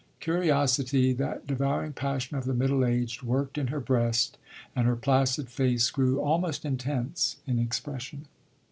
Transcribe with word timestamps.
Curiosity, 0.19 1.13
that 1.13 1.45
devouring 1.45 1.93
passion 1.93 2.35
of 2.35 2.45
the 2.45 2.55
middle 2.55 2.83
aged, 2.83 3.21
worked 3.21 3.55
in 3.59 3.67
her 3.67 3.79
breast, 3.79 4.39
and 4.75 4.87
her 4.87 4.95
placid 4.95 5.47
face 5.47 5.91
grew 5.91 6.19
almost 6.19 6.65
intense 6.65 7.35
in 7.45 7.59
expression. 7.59 8.25